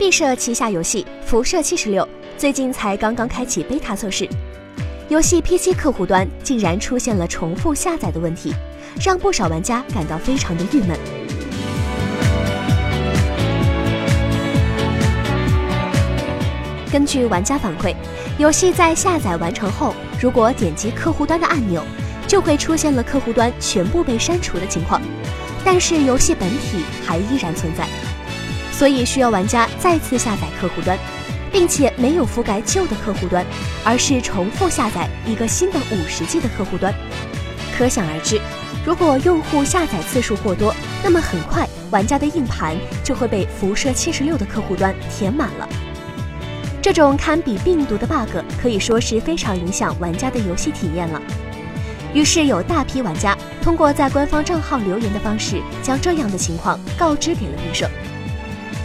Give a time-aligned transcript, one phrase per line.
[0.00, 2.02] 毕设旗下游戏《辐射七十六》
[2.38, 4.26] 最近才刚刚开启 beta 测试，
[5.10, 8.50] 游戏 PC 客户端竟然出现了重复下载的问题，
[9.04, 10.98] 让不少玩家感到非常的郁闷。
[16.90, 17.94] 根据玩家反馈，
[18.38, 21.84] 游戏在下载完成后，如果点击客户端的按钮，
[22.26, 24.98] 就会出现了客户端全部被删除的情况，
[25.62, 27.86] 但是游戏本体还依然存在。
[28.80, 30.98] 所以需要玩家再次下载客户端，
[31.52, 33.44] 并且没有覆盖旧的客户端，
[33.84, 36.94] 而是重复下载一个新的五十 G 的客户端。
[37.76, 38.40] 可想而知，
[38.82, 45.68] 如果用户下载次数过多，那么很快玩家的硬盘就会被辐射七十六的客户端填满了。
[46.80, 48.30] 这种堪比病毒的 bug
[48.62, 51.20] 可以说是非常影响玩家的游戏体验了。
[52.14, 57.86] 于是有大批玩家通过在官方账号留言的方式，将这样的情况告知给了毕设。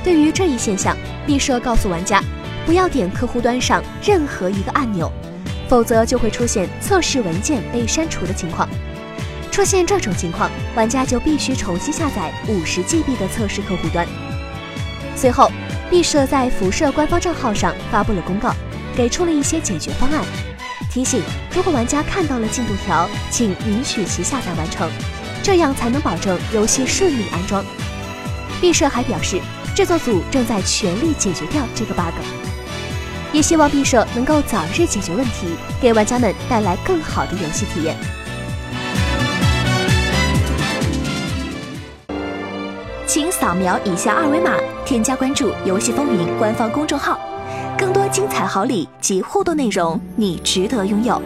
[0.05, 2.23] 对于这一现象，毕设告诉玩家，
[2.63, 5.11] 不要点客户端上任何一个按钮，
[5.67, 8.69] 否则就会出现测试文件被删除的情况。
[9.51, 14.05] 出现这种情况，玩家就必须重新下载五十 GB 的测试客户端。
[15.15, 15.51] 随后，
[15.89, 18.53] 毕设在辐射官方账号上发布了公告，
[18.95, 20.23] 给出了一些解决方案，
[20.87, 21.19] 提醒
[21.55, 24.87] 如果玩家看到了进度条，请允许其下载完成，
[25.41, 27.65] 这样才能保证游戏顺利安装。
[28.61, 29.41] 毕设还表示。
[29.75, 32.13] 制作组正在全力解决掉这个 bug，
[33.33, 35.47] 也希望毕设能够早日解决问题，
[35.81, 37.93] 给玩家们带来更好的游戏体验。
[43.05, 44.53] 请扫描以下二维码，
[44.85, 47.19] 添加关注“游戏风云”官方公众号，
[47.77, 51.21] 更多精彩好礼及互动内容，你值得拥有。